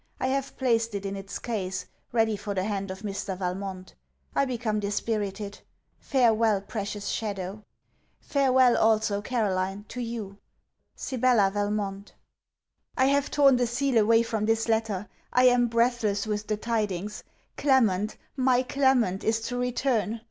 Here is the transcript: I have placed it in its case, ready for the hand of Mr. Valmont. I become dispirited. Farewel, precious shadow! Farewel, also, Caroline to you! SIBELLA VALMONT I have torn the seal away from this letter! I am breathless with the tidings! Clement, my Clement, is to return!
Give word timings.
I 0.19 0.29
have 0.29 0.57
placed 0.57 0.95
it 0.95 1.05
in 1.05 1.15
its 1.15 1.37
case, 1.37 1.85
ready 2.11 2.35
for 2.35 2.55
the 2.55 2.63
hand 2.63 2.89
of 2.89 3.03
Mr. 3.03 3.37
Valmont. 3.37 3.93
I 4.35 4.45
become 4.45 4.79
dispirited. 4.79 5.59
Farewel, 5.99 6.61
precious 6.61 7.07
shadow! 7.09 7.63
Farewel, 8.19 8.75
also, 8.77 9.21
Caroline 9.21 9.85
to 9.89 10.01
you! 10.01 10.39
SIBELLA 10.95 11.51
VALMONT 11.51 12.13
I 12.97 13.05
have 13.05 13.29
torn 13.29 13.57
the 13.57 13.67
seal 13.67 13.95
away 13.99 14.23
from 14.23 14.47
this 14.47 14.67
letter! 14.67 15.07
I 15.31 15.43
am 15.43 15.67
breathless 15.67 16.25
with 16.25 16.47
the 16.47 16.57
tidings! 16.57 17.23
Clement, 17.55 18.17
my 18.35 18.63
Clement, 18.63 19.23
is 19.23 19.39
to 19.41 19.57
return! 19.59 20.19